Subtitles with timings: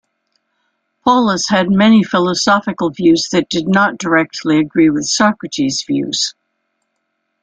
[1.05, 6.33] Polus had many philosophical views that did not directly agree with Socrates views.